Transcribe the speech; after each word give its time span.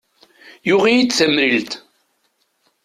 Yuɣ-iyi-d 0.67 1.11
tamrilt. 1.17 1.71